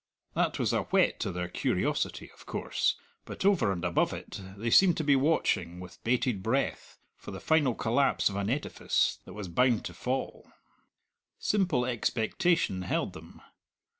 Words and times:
That 0.33 0.57
was 0.57 0.73
a 0.73 0.81
whet 0.85 1.19
to 1.19 1.31
their 1.31 1.47
curiosity, 1.47 2.31
of 2.33 2.47
course; 2.47 2.95
but, 3.23 3.45
over 3.45 3.71
and 3.71 3.85
above 3.85 4.13
it, 4.13 4.41
they 4.57 4.71
seemed 4.71 4.97
to 4.97 5.03
be 5.03 5.15
watching, 5.15 5.79
with 5.79 6.03
bated 6.03 6.41
breath, 6.41 6.97
for 7.15 7.29
the 7.29 7.39
final 7.39 7.75
collapse 7.75 8.27
of 8.27 8.35
an 8.35 8.49
edifice 8.49 9.19
that 9.25 9.33
was 9.33 9.47
bound 9.47 9.85
to 9.85 9.93
fall. 9.93 10.51
Simple 11.37 11.85
expectation 11.85 12.81
held 12.81 13.13
them. 13.13 13.43